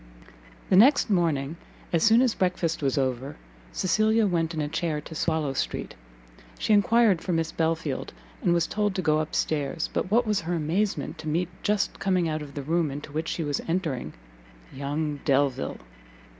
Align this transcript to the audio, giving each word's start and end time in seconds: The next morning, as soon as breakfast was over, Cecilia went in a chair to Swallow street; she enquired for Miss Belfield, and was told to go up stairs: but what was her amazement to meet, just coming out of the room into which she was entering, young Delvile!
The 0.71 0.75
next 0.75 1.11
morning, 1.11 1.57
as 1.93 2.01
soon 2.03 2.23
as 2.23 2.33
breakfast 2.33 2.81
was 2.81 2.97
over, 2.97 3.35
Cecilia 3.71 4.25
went 4.25 4.55
in 4.55 4.59
a 4.59 4.67
chair 4.67 4.99
to 4.99 5.13
Swallow 5.13 5.53
street; 5.53 5.93
she 6.57 6.73
enquired 6.73 7.21
for 7.21 7.33
Miss 7.33 7.51
Belfield, 7.51 8.11
and 8.41 8.51
was 8.51 8.65
told 8.65 8.95
to 8.95 9.03
go 9.03 9.19
up 9.19 9.35
stairs: 9.35 9.91
but 9.93 10.09
what 10.09 10.25
was 10.25 10.41
her 10.41 10.55
amazement 10.55 11.19
to 11.19 11.27
meet, 11.27 11.49
just 11.61 11.99
coming 11.99 12.27
out 12.27 12.41
of 12.41 12.55
the 12.55 12.63
room 12.63 12.89
into 12.89 13.11
which 13.11 13.27
she 13.27 13.43
was 13.43 13.61
entering, 13.67 14.13
young 14.73 15.19
Delvile! 15.23 15.77